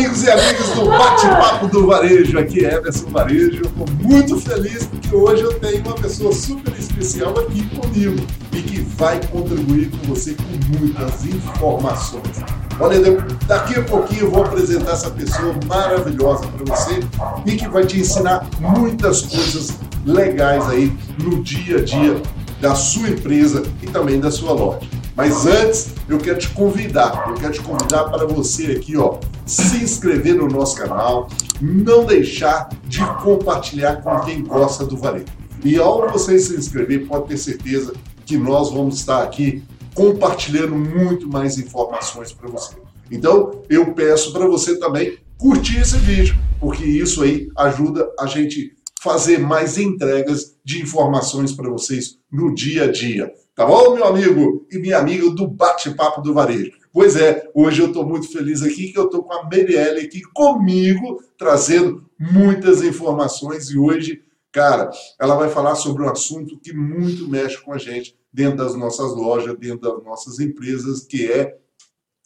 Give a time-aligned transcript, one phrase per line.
[0.00, 3.60] amigos e amigas do Bate-Papo do Varejo, aqui é Emerson Varejo.
[3.60, 8.16] Estou muito feliz porque hoje eu tenho uma pessoa super especial aqui comigo
[8.50, 12.42] e que vai contribuir com você com muitas informações.
[12.80, 12.98] Olha,
[13.46, 17.00] daqui a pouquinho eu vou apresentar essa pessoa maravilhosa para você
[17.44, 19.76] e que vai te ensinar muitas coisas
[20.06, 20.90] legais aí
[21.22, 22.22] no dia a dia
[22.58, 24.80] da sua empresa e também da sua loja.
[25.16, 29.82] Mas antes, eu quero te convidar, eu quero te convidar para você aqui, ó, se
[29.82, 31.28] inscrever no nosso canal,
[31.60, 35.26] não deixar de compartilhar com quem gosta do varejo.
[35.64, 37.92] E ao você se inscrever, pode ter certeza
[38.24, 39.62] que nós vamos estar aqui
[39.94, 42.74] compartilhando muito mais informações para você.
[43.10, 48.72] Então, eu peço para você também curtir esse vídeo, porque isso aí ajuda a gente
[49.02, 53.32] fazer mais entregas de informações para vocês no dia a dia.
[53.60, 56.72] Tá bom, meu amigo e minha amiga do Bate-Papo do Varejo?
[56.90, 60.22] Pois é, hoje eu estou muito feliz aqui que eu estou com a Merielle aqui
[60.32, 67.28] comigo, trazendo muitas informações e hoje, cara, ela vai falar sobre um assunto que muito
[67.28, 71.58] mexe com a gente dentro das nossas lojas, dentro das nossas empresas, que é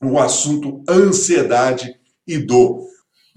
[0.05, 2.87] o assunto ansiedade e dor.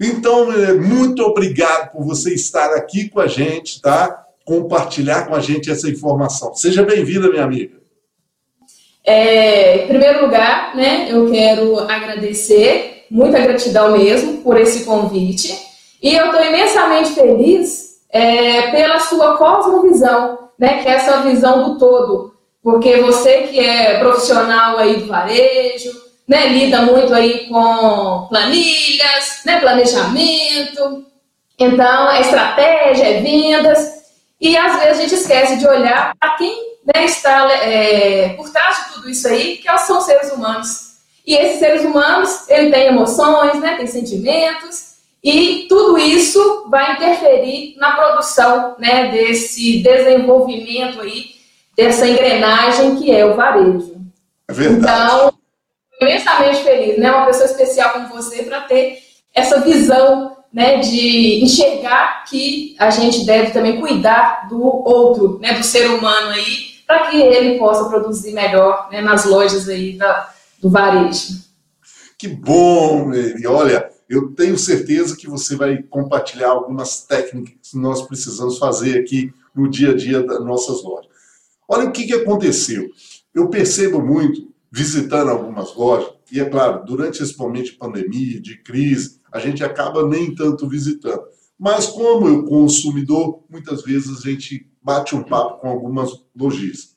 [0.00, 0.46] Então,
[0.80, 4.24] muito obrigado por você estar aqui com a gente, tá?
[4.44, 6.54] Compartilhar com a gente essa informação.
[6.54, 7.77] Seja bem-vinda, minha amiga.
[9.10, 15.58] É, em primeiro lugar, né, eu quero agradecer, muita gratidão mesmo por esse convite.
[16.02, 21.78] E eu estou imensamente feliz é, pela sua cosmovisão, né, que é essa visão do
[21.78, 22.34] todo.
[22.62, 25.90] Porque você que é profissional aí do varejo,
[26.28, 31.06] né, lida muito aí com planilhas, né, planejamento,
[31.58, 33.90] então é estratégia, é vendas,
[34.38, 38.76] e às vezes a gente esquece de olhar para quem né, está é, por trás
[38.76, 40.88] de tudo isso aí, que são seres humanos.
[41.26, 44.88] E esses seres humanos, ele tem emoções, né, tem sentimentos,
[45.22, 51.32] e tudo isso vai interferir na produção né, desse desenvolvimento aí,
[51.76, 53.96] dessa engrenagem que é o varejo.
[54.48, 55.12] É verdade.
[55.12, 55.38] Então,
[56.00, 57.10] imensamente feliz, né?
[57.10, 58.98] Uma pessoa especial como você para ter
[59.34, 65.62] essa visão né, de enxergar que a gente deve também cuidar do outro, né, do
[65.62, 70.70] ser humano aí, para que ele possa produzir melhor né, nas lojas aí da, do
[70.70, 71.34] varejo.
[72.16, 78.00] Que bom, e olha, eu tenho certeza que você vai compartilhar algumas técnicas que nós
[78.02, 81.10] precisamos fazer aqui no dia a dia das nossas lojas.
[81.68, 82.88] Olha o que, que aconteceu.
[83.34, 88.62] Eu percebo muito, visitando algumas lojas, e é claro, durante esse momento de pandemia, de
[88.62, 91.22] crise, a gente acaba nem tanto visitando.
[91.58, 96.96] Mas como eu consumidor, muitas vezes a gente bate um papo com algumas lojistas.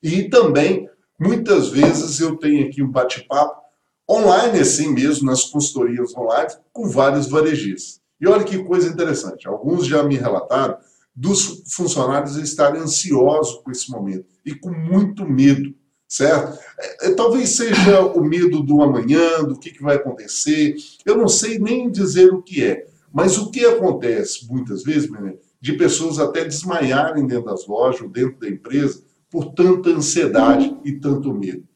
[0.00, 3.60] E também, muitas vezes, eu tenho aqui um bate-papo
[4.08, 8.00] online, assim mesmo, nas consultorias online, com vários varejistas.
[8.20, 10.78] E olha que coisa interessante, alguns já me relataram
[11.14, 15.74] dos funcionários estarem ansiosos com esse momento e com muito medo,
[16.06, 16.56] certo?
[16.78, 21.26] É, é talvez seja o medo do amanhã, do que, que vai acontecer, eu não
[21.26, 26.18] sei nem dizer o que é, mas o que acontece muitas vezes, menino, de pessoas
[26.18, 31.66] até desmaiarem dentro das lojas ou dentro da empresa por tanta ansiedade e tanto medo.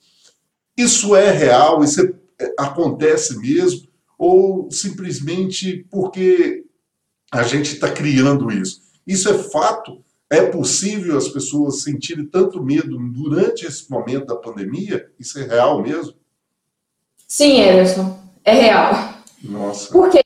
[0.77, 1.83] Isso é real?
[1.85, 2.13] Isso é,
[2.45, 3.89] é, acontece mesmo?
[4.17, 6.65] Ou simplesmente porque
[7.31, 8.83] a gente está criando isso?
[9.07, 10.03] Isso é fato?
[10.31, 15.11] É possível as pessoas sentirem tanto medo durante esse momento da pandemia?
[15.19, 16.15] Isso é real mesmo?
[17.29, 19.15] Sim, Ederson, é real.
[19.43, 19.93] Nossa.
[19.93, 20.22] Por que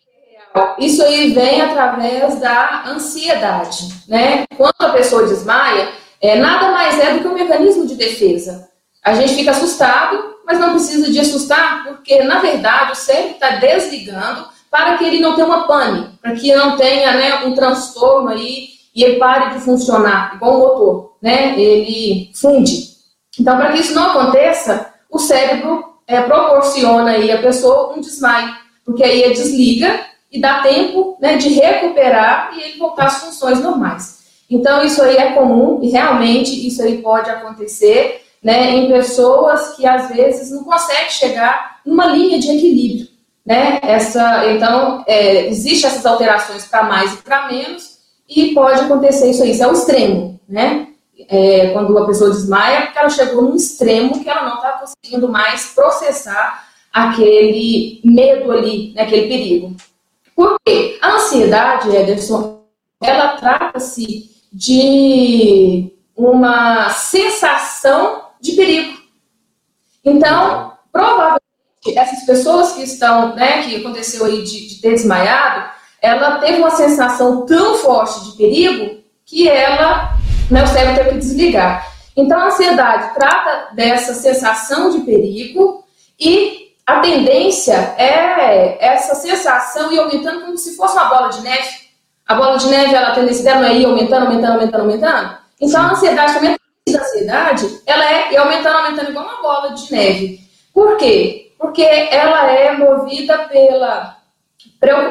[0.78, 4.44] isso aí vem através da ansiedade, né?
[4.56, 5.88] Quando a pessoa desmaia,
[6.20, 8.68] é, nada mais é do que um mecanismo de defesa.
[9.04, 13.50] A gente fica assustado, mas não precisa de assustar, porque, na verdade, o cérebro está
[13.56, 18.28] desligando para que ele não tenha uma pane, para que não tenha né, um transtorno
[18.28, 21.58] aí e ele pare de funcionar, igual um motor, né?
[21.58, 22.96] Ele funde.
[23.38, 28.54] Então, para que isso não aconteça, o cérebro é, proporciona aí a pessoa um desmaio,
[28.84, 30.00] porque aí ele desliga
[30.30, 34.16] e dá tempo né, de recuperar e ele voltar às funções normais.
[34.48, 39.86] Então, isso aí é comum e realmente isso aí pode acontecer né, em pessoas que
[39.86, 43.08] às vezes não conseguem chegar numa linha de equilíbrio.
[43.44, 43.78] Né?
[43.82, 49.42] Essa, então, é, existem essas alterações para mais e para menos e pode acontecer isso
[49.42, 49.52] aí.
[49.52, 50.88] Isso é o extremo, né?
[51.28, 55.28] É, quando a pessoa desmaia, porque ela chegou num extremo que ela não está conseguindo
[55.28, 59.76] mais processar aquele medo ali, né, aquele perigo.
[60.36, 60.98] Por quê?
[61.00, 62.62] A ansiedade, Ederson,
[63.02, 68.98] ela trata-se de uma sensação de perigo.
[70.04, 71.40] Então, provavelmente
[71.96, 75.70] essas pessoas que estão, né, que aconteceu aí de, de ter desmaiado,
[76.02, 80.16] ela teve uma sensação tão forte de perigo que ela,
[80.50, 81.90] né, o cérebro teve que desligar.
[82.14, 85.84] Então, a ansiedade trata dessa sensação de perigo
[86.18, 91.86] e a tendência é essa sensação ir aumentando como se fosse uma bola de neve.
[92.24, 95.36] A bola de neve, ela, a tendência dela não é ir aumentando, aumentando, aumentando, aumentando.
[95.60, 100.40] Então, a ansiedade também, a ansiedade, ela é aumentando, aumentando igual uma bola de neve.
[100.72, 101.52] Por quê?
[101.58, 104.18] Porque ela é movida pela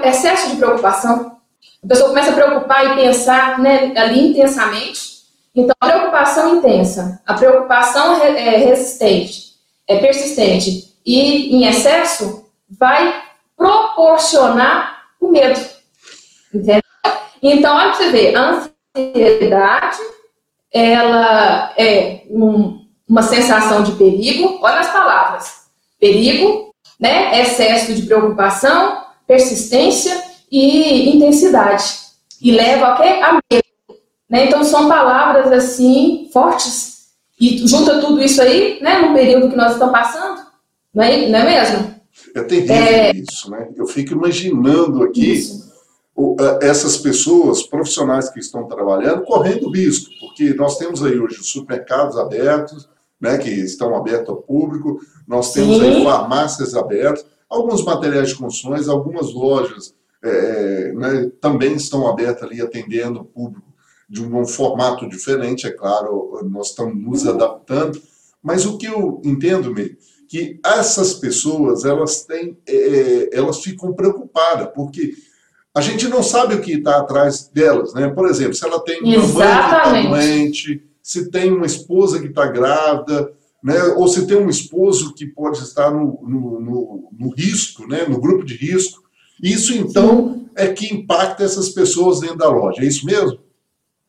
[0.03, 1.39] excesso de preocupação.
[1.83, 5.15] A pessoa começa a preocupar e pensar né, ali intensamente.
[5.53, 9.55] Então, a preocupação intensa, a preocupação é resistente,
[9.87, 13.21] é persistente e em excesso vai
[13.55, 15.59] proporcionar o medo.
[16.53, 16.81] Entendeu?
[17.41, 19.97] Então, olha para você ver, a ansiedade,
[20.73, 25.65] ela é um, uma sensação de perigo, olha as palavras,
[25.99, 32.05] perigo, né, excesso de preocupação, persistência e intensidade.
[32.41, 33.07] E leva a quê?
[33.21, 33.65] A medo.
[34.29, 34.45] Né?
[34.45, 36.95] Então, são palavras, assim, fortes.
[37.39, 40.44] E junta tudo isso aí, né, no período que nós estamos passando,
[40.95, 41.95] não é, não é mesmo?
[42.33, 43.11] É terrível é...
[43.11, 43.69] isso, né?
[43.75, 45.73] Eu fico imaginando aqui isso.
[46.61, 52.17] essas pessoas, profissionais que estão trabalhando, correndo risco, porque nós temos aí hoje os supermercados
[52.17, 52.87] abertos,
[53.19, 55.83] né, que estão abertos ao público, nós temos Sim.
[55.83, 59.93] aí farmácias abertas, alguns materiais de construções, algumas lojas
[60.23, 63.73] é, né, também estão abertas ali atendendo o público
[64.09, 68.01] de um formato diferente, é claro, nós estamos nos adaptando,
[68.41, 69.97] mas o que eu entendo, meio
[70.35, 75.13] que essas pessoas elas têm, é, é, elas ficam preocupadas, porque
[75.73, 78.09] a gente não sabe o que está atrás delas, né?
[78.09, 82.27] Por exemplo, se ela tem uma mãe que está doente, se tem uma esposa que
[82.27, 83.31] está grávida,
[83.63, 83.81] né?
[83.95, 88.05] Ou se tem um esposo que pode estar no, no, no, no risco, né?
[88.05, 89.03] No grupo de risco.
[89.41, 90.49] Isso então Sim.
[90.53, 92.81] é que impacta essas pessoas dentro da loja.
[92.81, 93.39] É isso mesmo?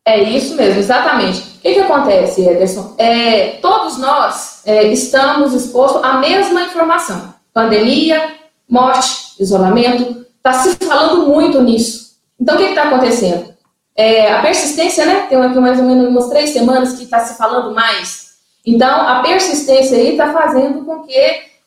[0.04, 1.38] É isso mesmo, exatamente.
[1.38, 2.96] O que, que acontece, Ederson?
[2.98, 7.32] É, todos nós é, estamos expostos à mesma informação.
[7.54, 8.34] Pandemia,
[8.68, 10.26] morte, isolamento.
[10.36, 12.16] Está se falando muito nisso.
[12.38, 13.54] Então, o que está acontecendo?
[13.96, 15.26] É, a persistência, né?
[15.28, 18.34] Tem aqui mais ou menos umas três semanas que está se falando mais.
[18.66, 21.16] Então, a persistência aí está fazendo com que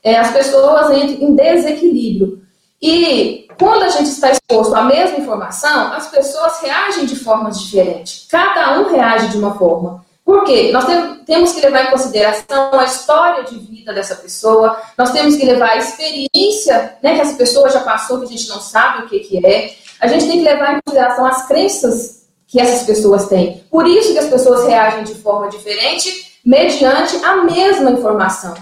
[0.03, 2.41] é, as pessoas entrem em desequilíbrio.
[2.81, 8.27] E quando a gente está exposto à mesma informação, as pessoas reagem de formas diferentes.
[8.29, 10.05] Cada um reage de uma forma.
[10.29, 10.69] Por quê?
[10.71, 10.85] Nós
[11.25, 15.71] temos que levar em consideração a história de vida dessa pessoa, nós temos que levar
[15.71, 19.21] a experiência né, que essa pessoa já passou, que a gente não sabe o que,
[19.21, 19.73] que é.
[19.99, 23.63] A gente tem que levar em consideração as crenças que essas pessoas têm.
[23.71, 28.53] Por isso que as pessoas reagem de forma diferente mediante a mesma informação.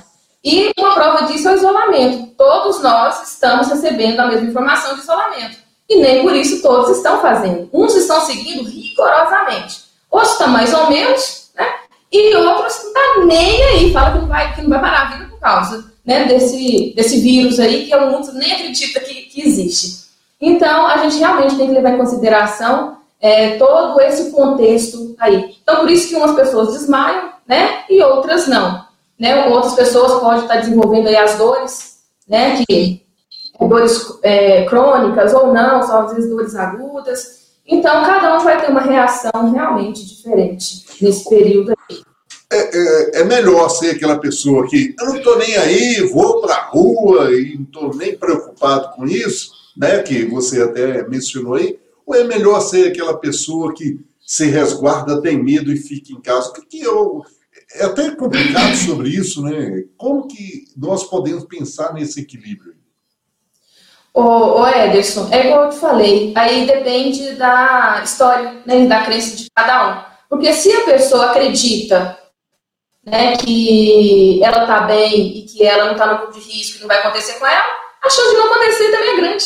[0.42, 2.28] E uma prova disso é o isolamento.
[2.38, 5.58] Todos nós estamos recebendo a mesma informação de isolamento.
[5.90, 7.70] E nem por isso todos estão fazendo.
[7.74, 9.82] Uns estão seguindo rigorosamente.
[10.10, 11.47] Outros estão mais ou menos?
[12.12, 15.18] E outros estão tá nem aí, fala que não vai, que não vai parar a
[15.18, 19.48] vida por causa né, desse, desse vírus aí, que o mundo nem acredita que, que
[19.48, 20.08] existe.
[20.40, 25.56] Então, a gente realmente tem que levar em consideração é, todo esse contexto aí.
[25.62, 28.88] Então, por isso que umas pessoas desmaiam, né, e outras não
[29.20, 29.48] né?
[29.48, 32.64] Outras pessoas podem estar desenvolvendo aí as dores, né?
[32.64, 33.04] Que
[33.60, 37.37] é dores é, crônicas ou não, só às vezes dores agudas.
[37.68, 42.02] Então, cada um vai ter uma reação realmente diferente nesse período aí.
[42.50, 46.56] É, é, é, melhor ser aquela pessoa que eu não estou nem aí, vou para
[46.56, 50.02] a rua e não estou nem preocupado com isso, né?
[50.02, 55.44] Que você até mencionou aí, ou é melhor ser aquela pessoa que se resguarda, tem
[55.44, 56.54] medo e fica em casa?
[56.70, 57.22] Que eu
[57.76, 59.84] é até complicado sobre isso, né?
[59.98, 62.77] Como que nós podemos pensar nesse equilíbrio?
[64.18, 69.36] Ô, ô Ederson, é igual eu te falei, aí depende da história, né, da crença
[69.36, 70.02] de cada um.
[70.28, 72.18] Porque se a pessoa acredita
[73.06, 76.88] né, que ela está bem e que ela não está no grupo de risco, não
[76.88, 77.68] vai acontecer com ela,
[78.02, 79.46] a chance de não acontecer também é grande.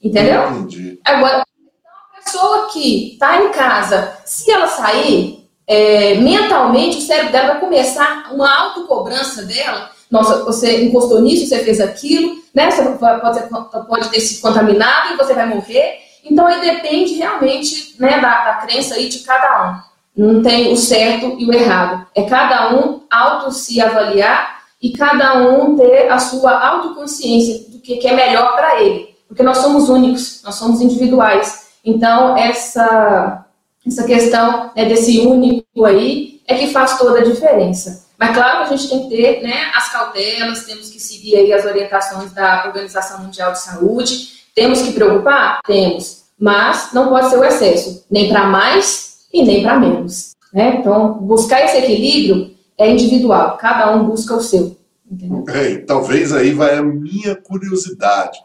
[0.00, 0.50] Entendeu?
[0.50, 1.00] Entendi.
[1.04, 7.54] Agora, a pessoa que está em casa, se ela sair, é, mentalmente o cérebro dela
[7.54, 9.90] vai começar uma autocobrança dela.
[10.12, 12.70] Nossa, você encostou nisso, você fez aquilo, né?
[12.70, 16.00] Você pode, pode ter se contaminado e você vai morrer.
[16.22, 19.92] Então aí depende realmente né, da, da crença aí de cada um.
[20.14, 22.06] Não tem o certo e o errado.
[22.14, 27.96] É cada um auto se avaliar e cada um ter a sua autoconsciência do que,
[27.96, 29.16] que é melhor para ele.
[29.26, 31.68] Porque nós somos únicos, nós somos individuais.
[31.82, 33.46] Então, essa
[33.86, 38.06] essa questão né, desse único aí é que faz toda a diferença.
[38.22, 41.52] Mas claro que a gente tem que ter né, as cautelas, temos que seguir aí
[41.52, 44.44] as orientações da Organização Mundial de Saúde.
[44.54, 45.58] Temos que preocupar?
[45.66, 46.22] Temos.
[46.38, 50.36] Mas não pode ser o excesso, nem para mais e nem para menos.
[50.54, 50.76] Né?
[50.78, 54.76] Então, buscar esse equilíbrio é individual, cada um busca o seu.
[55.48, 58.38] É, talvez aí vai a minha curiosidade.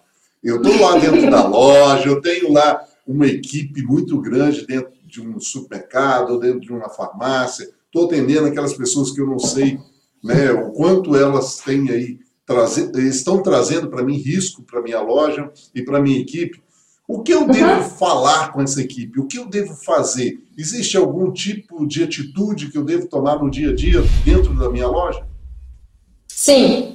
[0.44, 5.22] Eu estou lá dentro da loja, eu tenho lá uma equipe muito grande dentro de
[5.22, 9.80] um supermercado dentro de uma farmácia, estou atendendo aquelas pessoas que eu não sei
[10.24, 15.52] né, o quanto elas têm aí, traze, estão trazendo para mim risco para minha loja
[15.74, 16.62] e para minha equipe.
[17.08, 17.48] O que eu uhum.
[17.48, 19.20] devo falar com essa equipe?
[19.20, 20.40] O que eu devo fazer?
[20.58, 24.70] Existe algum tipo de atitude que eu devo tomar no dia a dia dentro da
[24.70, 25.26] minha loja?
[26.28, 26.94] Sim.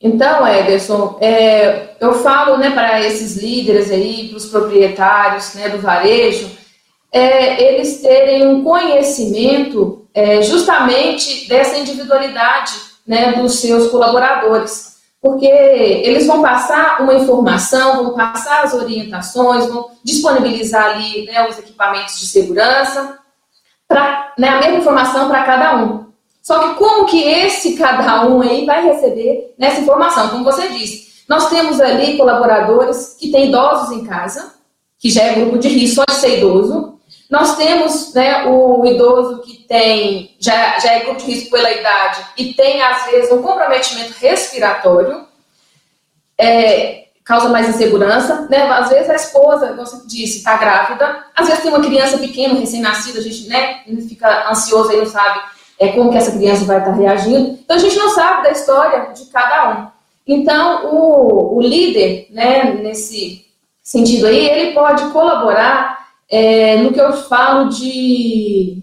[0.00, 5.78] Então, Ederson, é, eu falo né, para esses líderes aí, para os proprietários né, do
[5.78, 6.48] varejo,
[7.10, 12.72] é, eles terem um conhecimento é, justamente dessa individualidade
[13.06, 14.88] né, dos seus colaboradores
[15.20, 21.58] porque eles vão passar uma informação, vão passar as orientações, vão disponibilizar ali né, os
[21.58, 23.18] equipamentos de segurança,
[23.86, 26.06] para né, a mesma informação para cada um.
[26.40, 30.28] Só que como que esse cada um aí vai receber nessa informação?
[30.28, 34.54] Como você disse, nós temos ali colaboradores que têm idosos em casa,
[34.98, 36.97] que já é grupo de risco só de ser idoso,
[37.30, 42.24] nós temos né, o idoso que tem, já, já é grupo de risco pela idade
[42.38, 45.26] e tem, às vezes, um comprometimento respiratório,
[46.38, 48.46] é, causa mais insegurança.
[48.48, 48.62] Né?
[48.70, 52.58] Às vezes a esposa, como você disse, está grávida, às vezes tem uma criança pequena,
[52.58, 55.40] recém-nascida, a gente né, fica ansioso e não sabe
[55.78, 57.58] é, como que essa criança vai estar tá reagindo.
[57.62, 59.86] Então a gente não sabe da história de cada um.
[60.26, 63.46] Então o, o líder, né, nesse
[63.82, 65.97] sentido aí, ele pode colaborar
[66.30, 68.82] é, no que eu falo de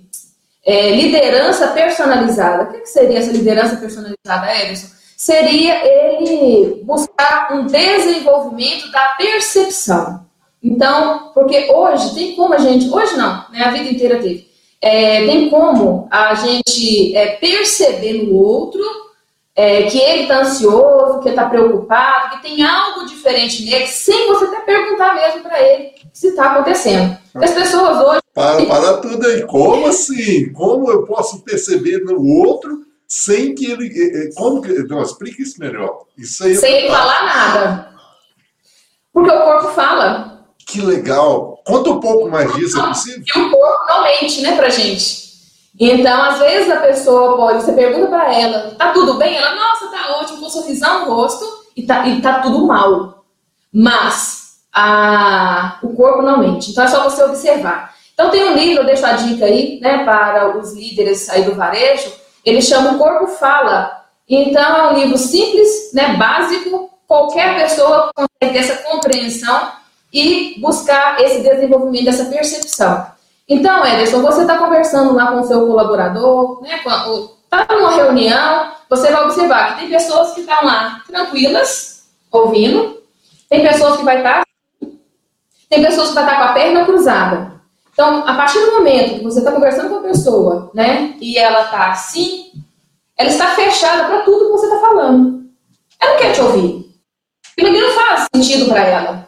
[0.65, 2.63] é, liderança personalizada.
[2.63, 4.87] O que, que seria essa liderança personalizada, Edson?
[5.15, 10.25] Seria ele buscar um desenvolvimento da percepção.
[10.61, 14.47] Então, porque hoje tem como a gente, hoje não, né, a vida inteira teve,
[14.81, 18.81] é, tem como a gente é, perceber no outro
[19.55, 24.27] é, que ele está ansioso, que ele está preocupado, que tem algo diferente nele, sem
[24.27, 27.17] você até perguntar mesmo para ele se está acontecendo.
[27.35, 28.21] As pessoas hoje.
[28.33, 29.43] Para, para tudo aí.
[29.43, 30.51] Como assim?
[30.51, 33.88] Como eu posso perceber no outro sem que ele.
[33.88, 34.71] Eh, eh, como que.
[34.83, 36.03] Não, explica isso melhor.
[36.17, 37.89] Isso aí sem ele falar nada.
[39.13, 40.45] Porque o corpo fala.
[40.67, 41.62] Que legal.
[41.65, 43.24] Conta um pouco mais disso, é possível?
[43.35, 45.25] E o corpo não mente, né, pra gente.
[45.79, 49.36] Então, às vezes a pessoa pode, você pergunta para ela, tá tudo bem?
[49.36, 53.25] Ela, nossa, tá ótimo, com um sorrisão no rosto e tá, e tá tudo mal.
[53.74, 56.72] Mas a, o corpo não mente.
[56.72, 57.94] Então é só você observar.
[58.13, 61.55] Então tem um livro, eu deixo a dica aí, né, para os líderes aí do
[61.55, 62.12] varejo,
[62.46, 64.05] ele chama O Corpo Fala.
[64.27, 69.72] Então é um livro simples, né, básico, qualquer pessoa consegue ter essa compreensão
[70.13, 73.14] e buscar esse desenvolvimento dessa percepção.
[73.47, 79.11] Então, Ederson, você está conversando lá com o seu colaborador, né, está numa reunião, você
[79.11, 83.01] vai observar que tem pessoas que estão lá tranquilas, ouvindo,
[83.47, 84.45] tem pessoas que vai estar tá
[85.69, 87.61] tem pessoas que vão estar com a perna cruzada.
[87.91, 91.63] Então, a partir do momento que você está conversando com a pessoa, né, e ela
[91.63, 92.51] está assim,
[93.17, 95.45] ela está fechada para tudo que você está falando.
[95.99, 96.85] Ela não quer te ouvir.
[97.57, 99.25] Aquilo não faz sentido para ela.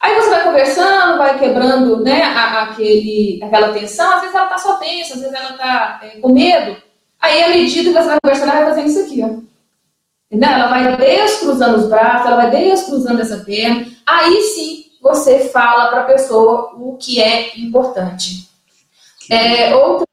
[0.00, 4.14] Aí você vai conversando, vai quebrando né, a, aquele, aquela tensão.
[4.14, 6.76] Às vezes ela está só tensa, às vezes ela está é, com medo.
[7.20, 9.50] Aí, à medida que você vai conversando, ela vai fazendo isso aqui, ó.
[10.30, 10.50] Entendeu?
[10.50, 13.86] Ela vai descruzando os braços, ela vai descruzando essa perna.
[14.06, 18.48] Aí sim, você fala para a pessoa o que é importante.
[19.30, 20.06] É, outra,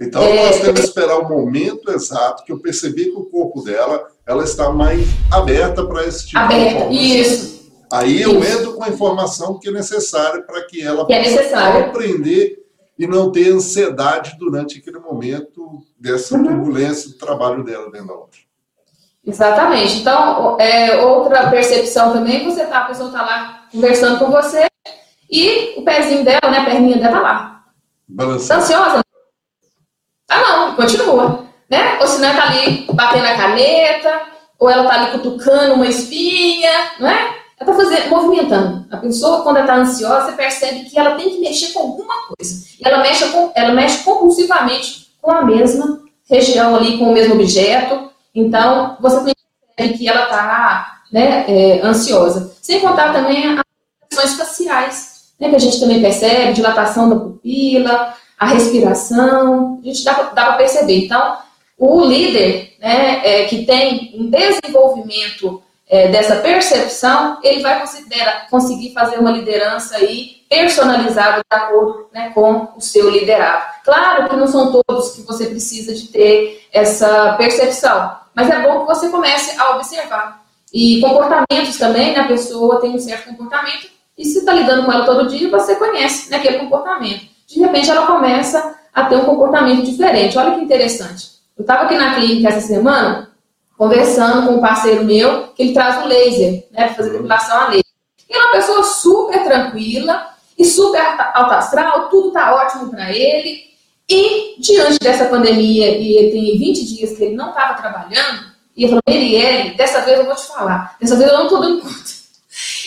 [0.00, 3.62] então, é, nós temos que esperar o momento exato que eu percebi que o corpo
[3.62, 7.59] dela ela está mais aberta para esse tipo aberta, de Isso.
[7.92, 11.72] Aí eu entro com a informação que é necessária para que ela que é possa
[11.72, 12.60] compreender
[12.96, 16.44] e não ter ansiedade durante aquele momento dessa uhum.
[16.44, 18.50] turbulência do trabalho dela dentro da loja.
[19.26, 19.98] Exatamente.
[19.98, 24.66] Então, é, outra percepção também, você tá, a pessoa está lá conversando com você
[25.30, 27.64] e o pezinho dela, né, a perninha dela tá lá.
[28.08, 28.48] Balançando.
[28.48, 29.00] Tá ansiosa?
[30.28, 31.46] Ah, não, continua.
[31.70, 31.98] Né?
[32.00, 34.22] Ou se não, tá ali batendo a caneta,
[34.58, 37.40] ou ela tá ali cutucando uma espinha, não é?
[37.60, 38.86] Ela tá fazendo, movimentando.
[38.90, 42.14] A pessoa, quando ela tá ansiosa, você percebe que ela tem que mexer com alguma
[42.28, 42.64] coisa.
[42.80, 47.34] E ela mexe, com, ela mexe compulsivamente com a mesma região ali, com o mesmo
[47.34, 48.10] objeto.
[48.34, 49.34] Então, você
[49.76, 52.56] percebe que ela tá né, é, ansiosa.
[52.62, 53.64] Sem contar também as
[54.10, 60.02] expressões faciais, né, que a gente também percebe, dilatação da pupila, a respiração, a gente
[60.02, 61.04] dá, dá para perceber.
[61.04, 61.36] Então,
[61.76, 67.82] o líder né, é, que tem um desenvolvimento é, dessa percepção, ele vai
[68.48, 73.64] conseguir fazer uma liderança aí personalizada de acordo né, com o seu liderado.
[73.84, 78.80] Claro que não são todos que você precisa de ter essa percepção, mas é bom
[78.80, 80.44] que você comece a observar.
[80.72, 84.92] E comportamentos também, né, a pessoa tem um certo comportamento, e se está lidando com
[84.92, 87.26] ela todo dia, você conhece né, aquele comportamento.
[87.48, 90.38] De repente ela começa a ter um comportamento diferente.
[90.38, 91.30] Olha que interessante.
[91.58, 93.29] Eu estava aqui na clínica essa semana,
[93.80, 97.68] conversando com um parceiro meu, que ele traz o laser, né, para fazer depilação a
[97.68, 97.84] laser.
[98.28, 101.00] E é uma pessoa super tranquila e super
[101.32, 103.70] alto astral, tudo tá ótimo para ele.
[104.06, 108.84] E diante dessa pandemia, e ele tem 20 dias que ele não estava trabalhando, e
[108.84, 111.80] ele falou, Merielle, dessa vez eu vou te falar, dessa vez eu não estou dando
[111.80, 112.20] conta.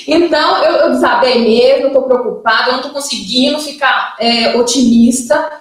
[0.05, 5.59] Então, eu, eu desabei mesmo, estou preocupada, eu não estou conseguindo ficar é, otimista.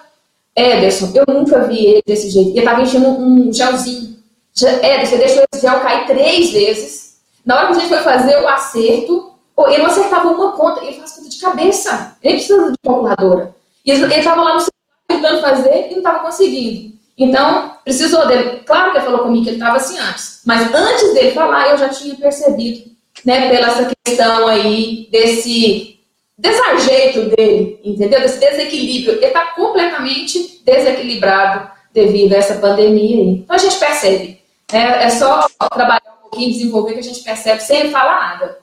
[0.55, 2.51] Ederson, eu nunca vi ele desse jeito.
[2.51, 4.12] Ele estava enchendo um gelzinho
[4.61, 7.17] é, você deixou esse gel cair três vezes.
[7.45, 10.83] Na hora que a gente foi fazer o acerto, pô, ele não acertava uma conta,
[10.83, 12.17] ele faz conta de cabeça.
[12.21, 13.55] Ele precisa de calculadora.
[13.85, 14.73] E ele estava lá no celular
[15.07, 16.93] tentando fazer e não estava conseguindo.
[17.17, 18.61] Então, precisou dele.
[18.65, 21.77] Claro que ele falou comigo que ele estava assim antes, mas antes dele falar, eu
[21.77, 22.89] já tinha percebido,
[23.23, 25.99] né, pela essa questão aí desse
[26.37, 28.19] desajeito dele, entendeu?
[28.21, 29.17] Desse desequilíbrio.
[29.17, 33.29] Ele está completamente desequilibrado devido a essa pandemia aí.
[33.43, 34.42] Então, a gente percebe.
[34.73, 38.59] É, é só trabalhar um pouquinho, desenvolver, que a gente percebe sem falar nada.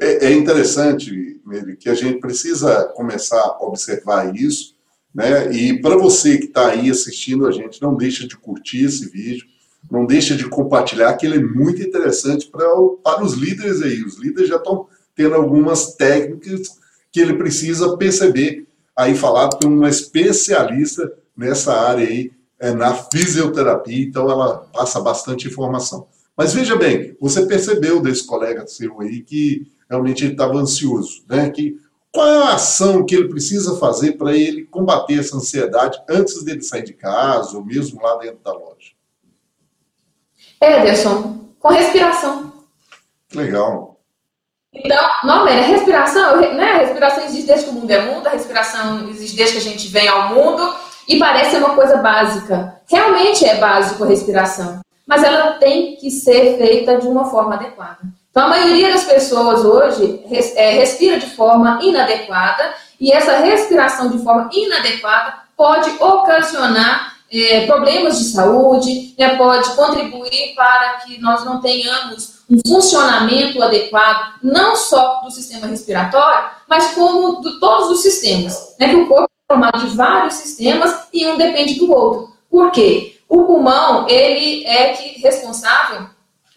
[0.00, 4.74] É, é interessante, Mary, que a gente precisa começar a observar isso,
[5.14, 5.52] né?
[5.52, 9.46] E para você que está aí assistindo a gente, não deixa de curtir esse vídeo,
[9.90, 12.66] não deixa de compartilhar, que ele é muito interessante pra,
[13.02, 14.02] para os líderes aí.
[14.02, 16.78] Os líderes já estão tendo algumas técnicas
[17.12, 24.04] que ele precisa perceber aí falado por uma especialista nessa área aí é, na fisioterapia,
[24.04, 26.06] então ela passa bastante informação.
[26.36, 31.50] Mas veja bem, você percebeu desse colega seu aí que realmente ele estava ansioso, né?
[31.50, 31.80] Que,
[32.12, 36.62] qual é a ação que ele precisa fazer para ele combater essa ansiedade antes dele
[36.62, 38.92] sair de casa ou mesmo lá dentro da loja?
[40.60, 42.52] Ederson, com respiração.
[43.34, 43.98] Legal.
[44.72, 46.72] Então, não, é respiração, né?
[46.72, 49.70] A respiração existe desde que o mundo é mundo, a respiração existe desde que a
[49.70, 50.62] gente vem ao mundo.
[51.10, 52.80] E parece uma coisa básica.
[52.86, 57.98] Realmente é básico a respiração, mas ela tem que ser feita de uma forma adequada.
[58.30, 60.22] Então, a maioria das pessoas hoje
[60.54, 62.62] é, respira de forma inadequada
[63.00, 70.54] e essa respiração de forma inadequada pode ocasionar é, problemas de saúde, né, pode contribuir
[70.54, 77.40] para que nós não tenhamos um funcionamento adequado, não só do sistema respiratório, mas como
[77.40, 78.76] de todos os sistemas.
[78.78, 82.32] Né, que o corpo formado de vários sistemas e um depende do outro.
[82.48, 83.16] Por quê?
[83.28, 86.06] O pulmão, ele é que responsável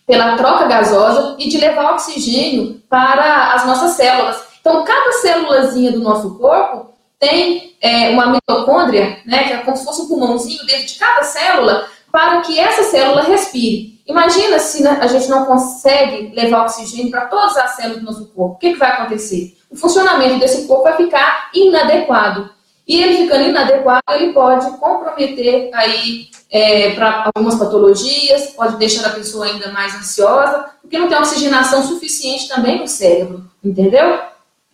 [0.05, 4.43] pela troca gasosa e de levar oxigênio para as nossas células.
[4.61, 9.85] Então, cada célulazinha do nosso corpo tem é, uma mitocôndria, né, que é como se
[9.85, 13.99] fosse um pulmãozinho dentro de cada célula, para que essa célula respire.
[14.05, 18.27] Imagina se né, a gente não consegue levar oxigênio para todas as células do nosso
[18.27, 18.55] corpo.
[18.55, 19.57] O que, que vai acontecer?
[19.71, 22.53] O funcionamento desse corpo vai ficar inadequado.
[22.87, 29.13] E ele ficando inadequado, ele pode comprometer aí é, para algumas patologias, pode deixar a
[29.13, 34.19] pessoa ainda mais ansiosa, porque não tem oxigenação suficiente também no cérebro, entendeu?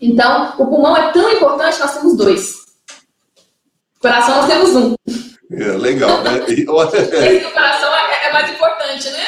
[0.02, 2.56] Então, o pulmão é tão importante, nós temos dois.
[3.98, 4.96] O coração nós temos um.
[5.52, 6.46] É, legal, né?
[6.48, 6.90] E, olha...
[6.90, 9.26] Do coração é, é mais importante, né?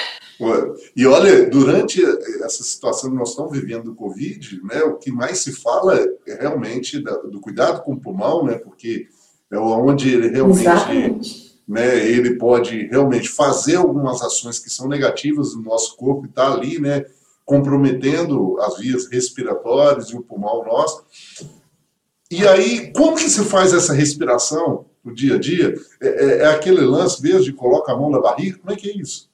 [0.95, 2.03] E olha, durante
[2.43, 6.35] essa situação que nós estamos vivendo do Covid, né, o que mais se fala é
[6.41, 9.07] realmente do cuidado com o pulmão, né, porque
[9.51, 15.61] é onde ele realmente, né, ele pode realmente fazer algumas ações que são negativas no
[15.61, 17.05] nosso corpo e está ali, né,
[17.45, 21.03] comprometendo as vias respiratórias e o pulmão nosso.
[22.29, 25.75] E aí, como que se faz essa respiração no dia a dia?
[26.01, 28.57] É, é, é aquele lance mesmo de coloca a mão na barriga?
[28.57, 29.30] Como é que é isso?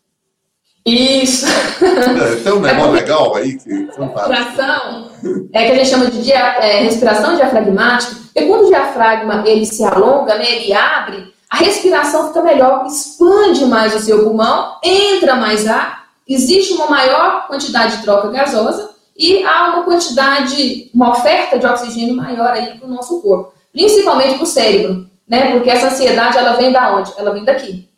[0.88, 1.46] Isso.
[1.46, 5.12] É, tem um negócio é legal aí que respiração
[5.52, 8.16] é que a gente chama de dia, é, respiração diafragmática.
[8.34, 13.66] E quando o diafragma ele se alonga, né, ele abre, a respiração fica melhor, expande
[13.66, 19.44] mais o seu pulmão, entra mais ar, existe uma maior quantidade de troca gasosa e
[19.44, 24.44] há uma quantidade, uma oferta de oxigênio maior aí para o nosso corpo, principalmente para
[24.44, 25.52] o cérebro, né?
[25.52, 27.12] Porque essa ansiedade ela vem da onde?
[27.18, 27.90] Ela vem daqui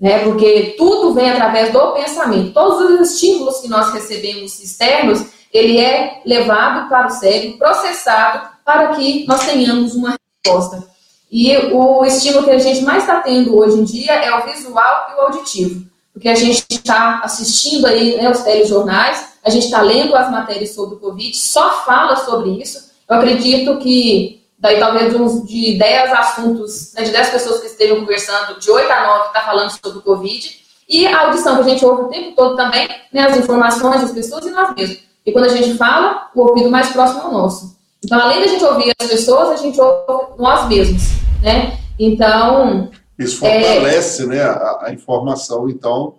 [0.00, 0.24] né?
[0.24, 2.52] Porque tudo vem através do pensamento.
[2.52, 8.88] Todos os estímulos que nós recebemos externos, ele é levado para o cérebro, processado, para
[8.88, 10.86] que nós tenhamos uma resposta.
[11.30, 15.06] E o estímulo que a gente mais está tendo hoje em dia é o visual
[15.10, 15.84] e o auditivo.
[16.12, 20.70] Porque a gente está assistindo aí né, os telejornais, a gente está lendo as matérias
[20.70, 22.90] sobre o Covid, só fala sobre isso.
[23.08, 27.66] Eu acredito que daí talvez de, uns, de 10 assuntos, né, de 10 pessoas que
[27.66, 30.64] estejam conversando, de 8 a 9 está falando sobre o Covid.
[30.88, 34.12] E a audição que a gente ouve o tempo todo também, né, as informações das
[34.12, 35.00] pessoas e nós mesmos.
[35.26, 37.76] E quando a gente fala, o ouvido mais próximo é o nosso.
[38.02, 41.02] Então, além da gente ouvir as pessoas, a gente ouve nós mesmos,
[41.42, 41.78] né?
[41.98, 42.90] Então...
[43.18, 44.26] Isso fortalece, é...
[44.26, 46.14] né, a, a, informação, então,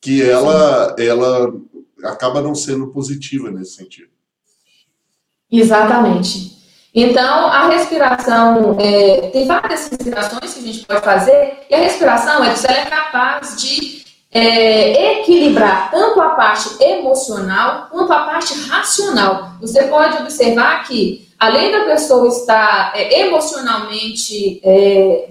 [0.00, 1.52] que ela, ela
[2.02, 4.10] acaba não sendo positiva nesse sentido.
[5.50, 6.56] Exatamente.
[6.98, 12.42] Então, a respiração, é, tem várias respirações que a gente pode fazer, e a respiração
[12.42, 19.50] é, ela é capaz de é, equilibrar tanto a parte emocional quanto a parte racional.
[19.60, 25.28] Você pode observar que, além da pessoa estar é, emocionalmente, é,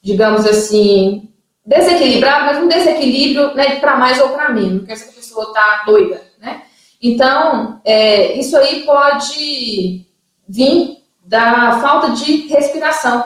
[0.00, 1.28] digamos assim,
[1.66, 6.22] desequilibrada, mas um desequilíbrio né, para mais ou para menos, porque essa pessoa está doida,
[6.40, 6.62] né?
[7.02, 10.06] Então, é, isso aí pode
[10.48, 10.99] vir
[11.30, 13.24] da falta de respiração.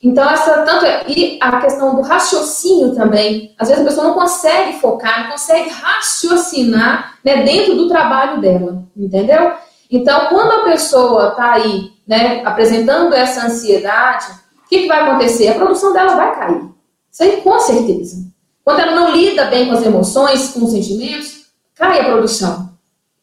[0.00, 3.54] Então, essa tanto é, e a questão do raciocínio também.
[3.58, 8.84] Às vezes a pessoa não consegue focar, não consegue raciocinar né, dentro do trabalho dela,
[8.96, 9.52] entendeu?
[9.90, 14.26] Então, quando a pessoa está aí, né, apresentando essa ansiedade,
[14.64, 15.48] o que, que vai acontecer?
[15.48, 16.70] A produção dela vai cair.
[17.10, 18.24] Isso aí, com certeza.
[18.64, 22.70] Quando ela não lida bem com as emoções, com os sentimentos, cai a produção.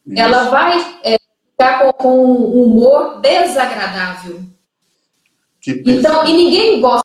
[0.06, 0.22] Isso.
[0.22, 1.16] Ela vai é,
[1.58, 4.40] ficar com, com um humor desagradável.
[5.66, 7.02] Então, e ninguém gosta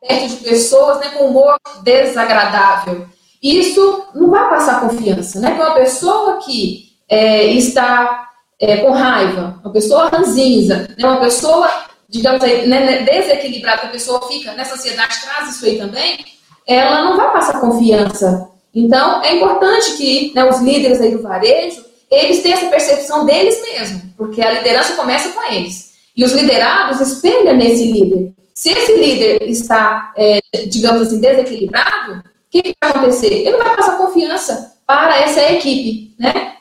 [0.00, 3.06] de perto de pessoas né, com humor desagradável.
[3.42, 5.50] Isso não vai passar confiança, né?
[5.50, 11.68] Uma pessoa que é, está é, com raiva, uma pessoa ranzinza, né, uma pessoa,
[12.08, 16.24] digamos aí, né, né desequilibrada, a pessoa fica nessa ansiedade, traz isso aí também,
[16.66, 18.48] ela não vai passar confiança.
[18.72, 23.60] Então, é importante que né, os líderes aí do varejo, eles tenham essa percepção deles
[23.62, 25.92] mesmos, porque a liderança começa com eles.
[26.14, 28.32] E os liderados espelham nesse líder.
[28.54, 33.32] Se esse líder está, é, digamos assim, desequilibrado, o que, que vai acontecer?
[33.32, 36.52] Ele não vai passar confiança para essa equipe, né?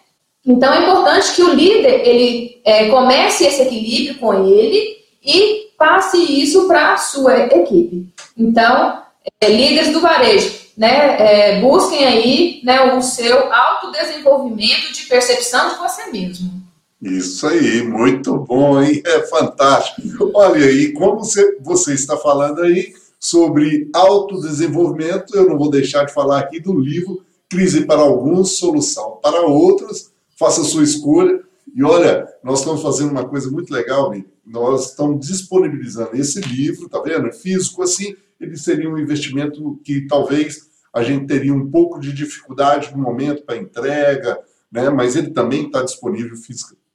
[0.46, 6.18] Então é importante que o líder ele é, comece esse equilíbrio com ele e passe
[6.18, 8.08] isso para a sua equipe.
[8.38, 9.04] Então,
[9.40, 15.76] é, líderes do varejo, né, é, busquem aí né, o seu autodesenvolvimento de percepção de
[15.78, 16.60] você mesmo.
[17.00, 19.00] Isso aí, muito bom, hein?
[19.06, 20.32] É fantástico.
[20.34, 26.14] Olha aí, como você, você está falando aí sobre autodesenvolvimento, eu não vou deixar de
[26.16, 30.10] falar aqui do livro Crise para Alguns, Solução para Outros.
[30.36, 31.42] Faça a sua escolha.
[31.76, 34.26] E olha, nós estamos fazendo uma coisa muito legal, Vini.
[34.44, 37.32] nós estamos disponibilizando esse livro, tá vendo?
[37.32, 42.92] Físico assim, ele seria um investimento que talvez a gente teria um pouco de dificuldade
[42.92, 44.38] no momento para entrega,
[44.72, 44.90] né?
[44.90, 46.36] mas ele também está disponível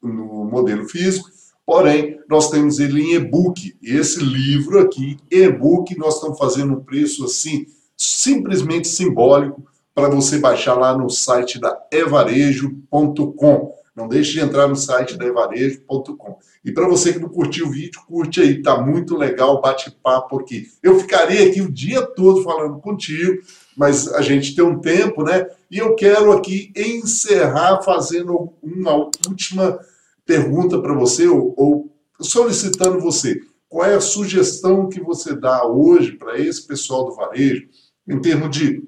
[0.03, 1.31] no modelo físico,
[1.65, 3.77] porém, nós temos ele em e-book.
[3.83, 10.39] E esse livro aqui, e-book, nós estamos fazendo um preço assim, simplesmente simbólico, para você
[10.39, 13.75] baixar lá no site da evarejo.com.
[13.97, 16.39] Não deixe de entrar no site da evarejo.com.
[16.67, 20.67] E para você que não curtiu o vídeo, curte aí, tá muito legal bate-papo porque
[20.83, 23.41] eu ficaria aqui o dia todo falando contigo,
[23.77, 25.47] mas a gente tem um tempo, né?
[25.71, 28.97] E eu quero aqui encerrar fazendo uma
[29.29, 29.79] última
[30.25, 36.17] pergunta para você, ou, ou solicitando você, qual é a sugestão que você dá hoje
[36.17, 37.69] para esse pessoal do varejo,
[38.09, 38.83] em termos de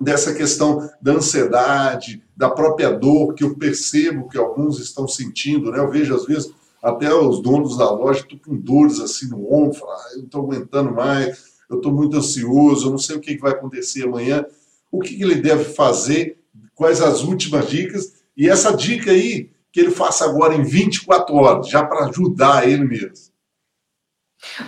[0.00, 5.78] dessa questão da ansiedade, da própria dor que eu percebo que alguns estão sentindo, né?
[5.78, 9.84] Eu vejo às vezes até os donos da loja estão com dores assim no ombro,
[9.84, 13.36] ah, eu não estou aguentando mais, eu estou muito ansioso, eu não sei o que
[13.38, 14.44] vai acontecer amanhã.
[14.90, 16.38] O que ele deve fazer?
[16.74, 18.12] Quais as últimas dicas?
[18.36, 22.84] E essa dica aí que ele faça agora em 24 horas, já para ajudar ele
[22.84, 23.34] mesmo.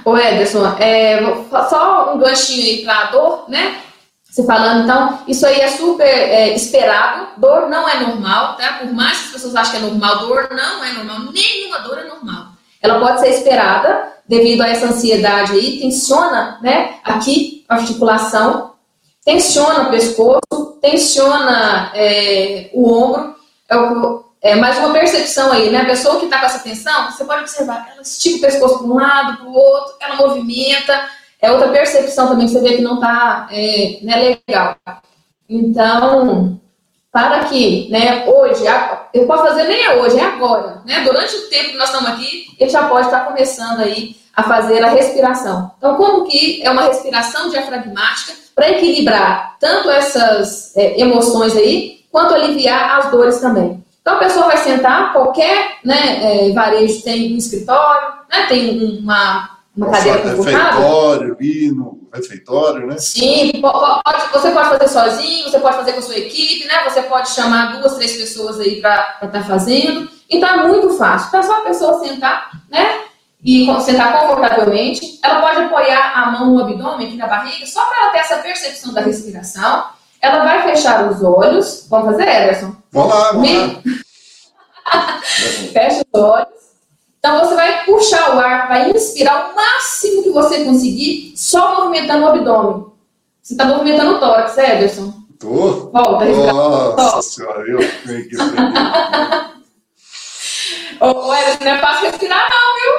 [0.04, 1.20] Ô Ederson, é,
[1.68, 3.82] só um ganchinho aí para a dor, né?
[4.38, 7.26] Você falando, então, isso aí é super é, esperado.
[7.38, 8.74] Dor não é normal, tá?
[8.74, 11.32] Por mais que as pessoas achem que é normal, dor não é normal.
[11.32, 12.46] Nenhuma dor é normal.
[12.80, 17.00] Ela pode ser esperada devido a essa ansiedade aí, tensiona, né?
[17.02, 18.74] Aqui a articulação,
[19.24, 23.34] tensiona o pescoço, tensiona é, o ombro.
[23.68, 25.80] É o é mais uma percepção aí, né?
[25.80, 28.86] A pessoa que está com essa tensão, você pode observar, ela estica o pescoço para
[28.86, 31.17] um lado, para o outro, ela movimenta.
[31.40, 34.76] É outra percepção também você vê que não está é, né, legal.
[35.48, 36.60] Então,
[37.12, 38.64] para que, né, hoje,
[39.14, 41.02] eu posso fazer nem é hoje, é agora, né?
[41.04, 44.84] Durante o tempo que nós estamos aqui, ele já pode estar começando aí a fazer
[44.84, 45.70] a respiração.
[45.78, 52.34] Então, como que é uma respiração diafragmática para equilibrar tanto essas é, emoções aí, quanto
[52.34, 53.84] aliviar as dores também.
[54.00, 59.57] Então, a pessoa vai sentar, qualquer né, é, varejo tem um escritório, né, tem uma,
[59.78, 60.36] uma cadeira.
[60.36, 62.98] Refeitório, ir no refeitório, né?
[62.98, 66.84] Sim, pode, você pode fazer sozinho, você pode fazer com a sua equipe, né?
[66.84, 70.08] Você pode chamar duas, três pessoas aí para estar tá fazendo.
[70.28, 71.28] Então, é muito fácil.
[71.28, 73.04] Então, é só a pessoa sentar, né?
[73.42, 75.20] e sentar confortavelmente.
[75.22, 78.38] Ela pode apoiar a mão no abdômen, aqui na barriga, só para ela ter essa
[78.38, 79.84] percepção da respiração.
[80.20, 81.86] Ela vai fechar os olhos.
[81.88, 82.74] Vamos fazer, Ederson?
[82.90, 83.82] Vamos lá, vamos lá.
[85.72, 86.57] Fecha os olhos.
[87.18, 92.24] Então você vai puxar o ar, vai inspirar o máximo que você conseguir, só movimentando
[92.24, 92.86] o abdômen.
[93.42, 95.12] Você está movimentando o tórax, Ederson?
[95.38, 95.90] Tô.
[95.90, 96.52] Volta, respira.
[96.52, 98.36] Nossa senhora, eu tenho que
[101.00, 102.92] Ô, Ederson, não é fácil respirar não, viu?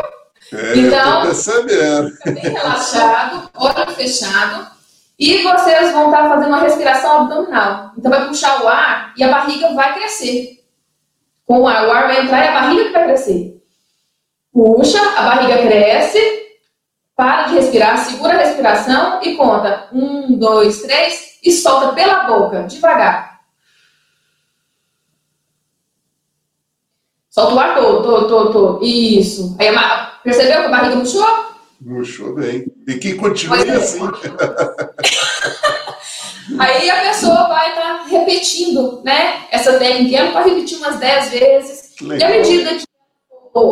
[0.51, 2.09] É, então, percebendo.
[2.11, 4.67] Fica bem relaxado, olho fechado.
[5.17, 7.91] E vocês vão estar fazendo uma respiração abdominal.
[7.97, 10.63] Então vai puxar o ar e a barriga vai crescer.
[11.45, 13.58] Com o ar, o ar vai entrar e a barriga vai crescer.
[14.51, 16.19] Puxa, a barriga cresce,
[17.15, 19.89] para de respirar, segura a respiração e conta.
[19.93, 23.39] Um, dois, três, e solta pela boca, devagar.
[27.29, 28.85] Solta o ar todo, todo, todo, todo.
[28.85, 29.55] Isso.
[29.59, 31.25] Aí a Percebeu que a barriga murchou?
[31.81, 32.65] Murchou bem.
[32.87, 33.71] E que continue é.
[33.71, 34.01] assim.
[36.59, 39.45] Aí a pessoa vai estar tá repetindo, né?
[39.51, 41.93] Essa técnica, ela pode repetir umas 10 vezes.
[42.01, 42.88] E à medida que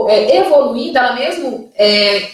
[0.10, 2.30] é, evoluindo, ela mesmo é,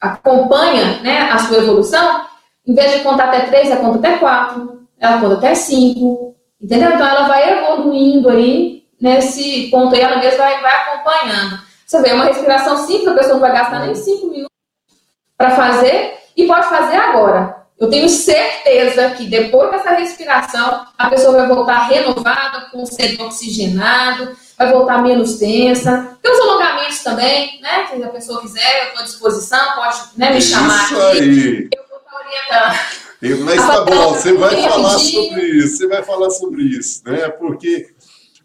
[0.00, 2.26] acompanha né, a sua evolução,
[2.66, 6.34] em vez de contar até 3, ela conta até 4, ela conta até 5.
[6.60, 6.92] Entendeu?
[6.92, 11.60] Então ela vai evoluindo aí nesse ponto aí, ela mesma vai, vai acompanhando.
[11.84, 14.56] Você vê, é uma respiração simples, a pessoa não vai gastar nem cinco minutos
[15.36, 17.62] para fazer e pode fazer agora.
[17.78, 23.26] Eu tenho certeza que depois dessa respiração, a pessoa vai voltar renovada, com o cérebro
[23.26, 26.16] oxigenado, vai voltar menos tensa.
[26.22, 27.86] Tem os alongamentos também, né?
[27.86, 31.00] Se a pessoa quiser, eu estou à disposição, pode né, me chamar isso.
[31.00, 31.68] Aí.
[31.74, 33.44] Eu vou estar orientando.
[33.44, 37.28] Mas tá bom, você vai falar sobre isso, você vai falar sobre isso, né?
[37.28, 37.94] Porque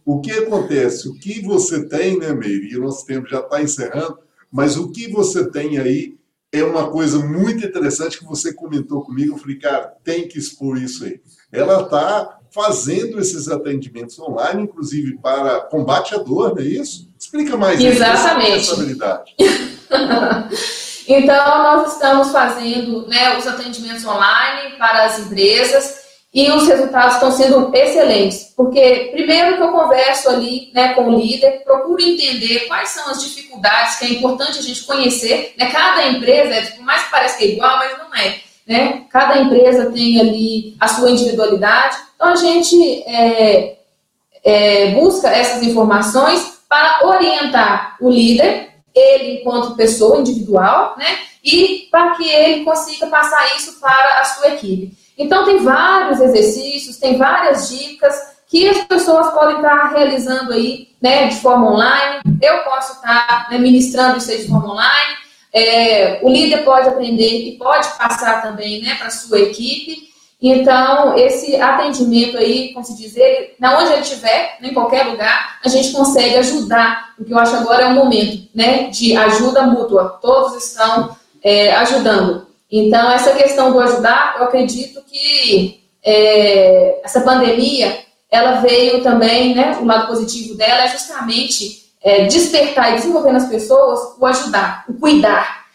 [0.05, 1.09] o que acontece?
[1.09, 2.69] O que você tem, né, Meire?
[2.71, 4.19] E o nosso tempo já está encerrando,
[4.51, 6.15] mas o que você tem aí
[6.51, 9.33] é uma coisa muito interessante que você comentou comigo.
[9.33, 11.19] Eu falei, cara, tem que expor isso aí.
[11.51, 17.09] Ela está fazendo esses atendimentos online, inclusive para combate à dor, não é isso?
[17.17, 18.57] Explica mais Exatamente.
[18.57, 19.35] essa habilidade.
[21.07, 27.31] então, nós estamos fazendo né, os atendimentos online para as empresas e os resultados estão
[27.31, 32.89] sendo excelentes, porque primeiro que eu converso ali né, com o líder, procuro entender quais
[32.89, 35.55] são as dificuldades que é importante a gente conhecer.
[35.57, 35.71] Né?
[35.71, 38.46] Cada empresa, por mais que pareça que é igual, mas não é.
[38.67, 39.05] Né?
[39.09, 43.77] Cada empresa tem ali a sua individualidade, então a gente é,
[44.43, 51.17] é, busca essas informações para orientar o líder, ele enquanto pessoa individual, né?
[51.43, 54.91] e para que ele consiga passar isso para a sua equipe.
[55.17, 61.27] Então, tem vários exercícios, tem várias dicas que as pessoas podem estar realizando aí, né,
[61.27, 62.21] de forma online.
[62.41, 65.15] Eu posso estar né, ministrando isso aí de forma online.
[65.57, 70.07] É, o líder pode aprender e pode passar também, né, para a sua equipe.
[70.39, 75.67] Então, esse atendimento aí, como se dizer, na onde ele estiver, em qualquer lugar, a
[75.67, 77.15] gente consegue ajudar.
[77.19, 80.19] O que eu acho agora é um momento, né, de ajuda mútua.
[80.21, 82.45] Todos estão é, ajudando.
[82.71, 87.97] Então, essa questão do ajudar, eu acredito que é, essa pandemia,
[88.29, 93.49] ela veio também, né, o lado positivo dela é justamente é, despertar e desenvolver nas
[93.49, 95.65] pessoas o ajudar, o cuidar.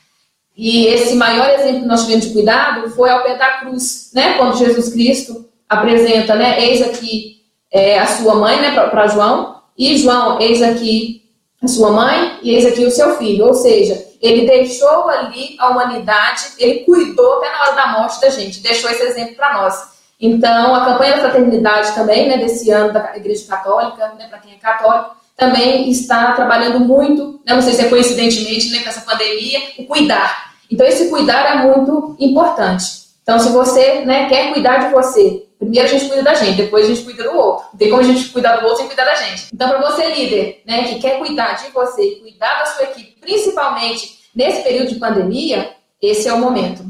[0.56, 4.38] E esse maior exemplo que nós tivemos de cuidado foi ao pé da cruz, né,
[4.38, 9.98] quando Jesus Cristo apresenta, né, eis aqui é, a sua mãe, né, para João, e
[9.98, 11.22] João, eis aqui
[11.62, 13.46] a sua mãe, e eis aqui o seu filho.
[13.48, 18.30] Ou seja, ele deixou ali a humanidade, ele cuidou até na hora da morte da
[18.30, 19.92] gente, deixou esse exemplo para nós.
[20.18, 24.54] Então, a campanha da fraternidade também, né, desse ano da Igreja Católica, né, para quem
[24.54, 29.00] é católico, também está trabalhando muito, né, não sei se é coincidentemente, né, com essa
[29.00, 30.52] pandemia, o cuidar.
[30.70, 33.02] Então, esse cuidar é muito importante.
[33.22, 36.86] Então, se você né, quer cuidar de você, primeiro a gente cuida da gente, depois
[36.86, 37.66] a gente cuida do outro.
[37.72, 39.48] Não tem como a gente cuidar do outro sem cuidar da gente.
[39.52, 43.20] Então, para você, líder, né, que quer cuidar de você e cuidar da sua equipe,
[43.20, 46.84] principalmente nesse período de pandemia, esse é o momento.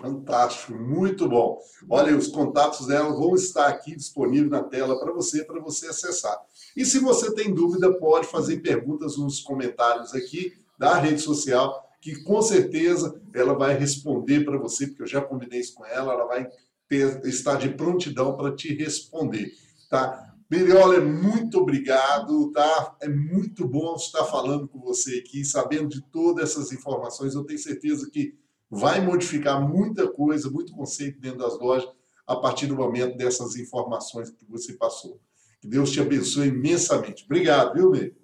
[0.00, 1.58] Fantástico, muito bom.
[1.90, 6.38] Olha, os contatos dela vão estar aqui disponíveis na tela para você, para você acessar.
[6.78, 12.22] E se você tem dúvida, pode fazer perguntas nos comentários aqui da rede social que
[12.22, 16.24] com certeza ela vai responder para você, porque eu já combinei isso com ela, ela
[16.26, 16.48] vai
[16.88, 19.52] ter, estar de prontidão para te responder,
[19.90, 20.32] tá?
[20.48, 22.96] Miriola, muito obrigado, tá?
[23.02, 27.34] É muito bom estar falando com você aqui, sabendo de todas essas informações.
[27.34, 28.38] Eu tenho certeza que
[28.70, 31.90] vai modificar muita coisa, muito conceito dentro das lojas
[32.24, 35.20] a partir do momento dessas informações que você passou.
[35.60, 37.24] Que Deus te abençoe imensamente.
[37.24, 38.14] Obrigado, viu, Mir?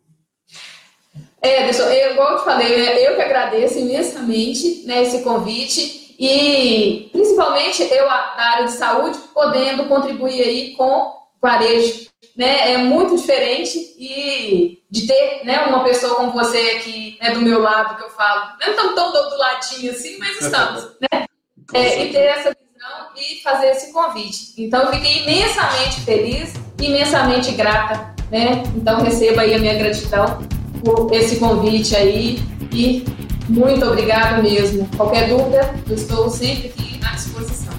[1.45, 6.17] É, Edson, eu, igual eu te falei, né, eu que agradeço imensamente né, esse convite
[6.19, 13.17] e principalmente eu na área de saúde podendo contribuir aí com varejo, né, é muito
[13.17, 18.05] diferente e de ter né, uma pessoa como você aqui né, do meu lado que
[18.05, 21.27] eu falo, não estamos tão do ladinho assim, mas estamos, né,
[21.75, 24.55] é, e ter essa visão e fazer esse convite.
[24.57, 30.39] Então eu fiquei imensamente feliz, imensamente grata, né, então receba aí a minha gratidão
[30.83, 33.05] por esse convite aí e
[33.49, 34.89] muito obrigado mesmo.
[34.97, 37.75] Qualquer dúvida, eu estou sempre aqui à disposição.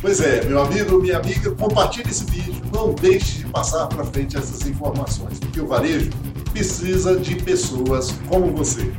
[0.00, 4.36] Pois é, meu amigo, minha amiga, compartilhe esse vídeo, não deixe de passar para frente
[4.36, 6.10] essas informações, porque o varejo
[6.52, 8.92] precisa de pessoas como você.